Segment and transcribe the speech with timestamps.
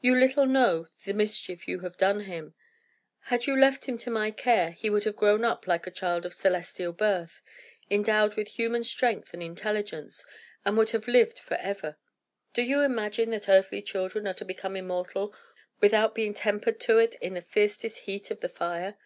[0.00, 2.54] You little know the mischief you have done him.
[3.26, 6.26] Had you left him to my care, he would have grown up like a child
[6.26, 7.40] of celestial birth,
[7.88, 10.26] endowed with superhuman strength and intelligence,
[10.64, 11.96] and would have lived forever.
[12.52, 15.32] Do you imagine that earthly children are to become immortal
[15.80, 18.96] without being tempered to it in the fiercest heat of the fire?